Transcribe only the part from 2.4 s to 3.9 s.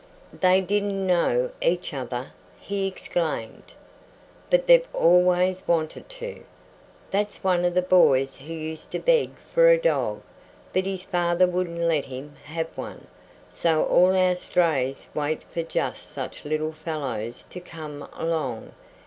he exclaimed.